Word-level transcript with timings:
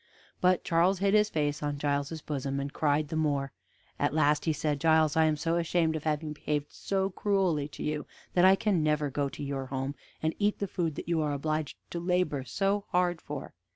But 0.41 0.63
Charles 0.63 0.97
hid 0.97 1.13
his 1.13 1.29
face 1.29 1.61
on 1.61 1.77
Giles's 1.77 2.23
bosom, 2.23 2.59
and 2.59 2.73
cried 2.73 3.09
the 3.09 3.15
more; 3.15 3.51
at 3.99 4.15
last 4.15 4.45
he 4.45 4.51
said: 4.51 4.79
"Giles, 4.81 5.15
I 5.15 5.25
am 5.25 5.37
so 5.37 5.57
ashamed 5.57 5.95
of 5.95 6.05
having 6.05 6.33
behaved 6.33 6.71
so 6.71 7.11
cruelly 7.11 7.67
to 7.67 7.83
you, 7.83 8.07
that 8.33 8.43
I 8.43 8.55
can 8.55 8.81
never 8.81 9.11
go 9.11 9.29
to 9.29 9.43
your 9.43 9.67
home, 9.67 9.93
and 10.19 10.33
eat 10.39 10.57
the 10.57 10.65
food 10.65 10.95
that 10.95 11.07
you 11.07 11.21
are 11.21 11.33
obliged 11.33 11.77
to 11.91 11.99
labor 11.99 12.43
so 12.43 12.85
hard 12.89 13.21
for." 13.21 13.53